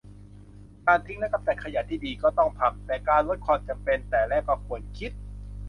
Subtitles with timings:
[0.85, 5.11] การทิ้งและกำจัดขยะที่ดีก็ต้องทำ แต่การลดความจำเป็นแต่แรกก็ควรคิด